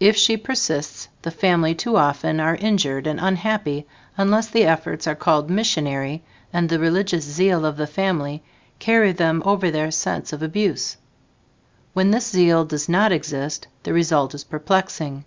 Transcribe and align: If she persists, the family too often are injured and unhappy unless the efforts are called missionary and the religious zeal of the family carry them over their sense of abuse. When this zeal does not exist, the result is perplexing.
If 0.00 0.16
she 0.16 0.36
persists, 0.36 1.06
the 1.22 1.30
family 1.30 1.76
too 1.76 1.96
often 1.96 2.40
are 2.40 2.56
injured 2.56 3.06
and 3.06 3.20
unhappy 3.20 3.86
unless 4.16 4.48
the 4.50 4.64
efforts 4.64 5.06
are 5.06 5.14
called 5.14 5.48
missionary 5.48 6.24
and 6.52 6.68
the 6.68 6.80
religious 6.80 7.22
zeal 7.24 7.64
of 7.64 7.76
the 7.76 7.86
family 7.86 8.42
carry 8.80 9.12
them 9.12 9.44
over 9.46 9.70
their 9.70 9.92
sense 9.92 10.32
of 10.32 10.42
abuse. 10.42 10.96
When 11.92 12.10
this 12.10 12.26
zeal 12.26 12.64
does 12.64 12.88
not 12.88 13.12
exist, 13.12 13.68
the 13.84 13.92
result 13.92 14.34
is 14.34 14.42
perplexing. 14.42 15.24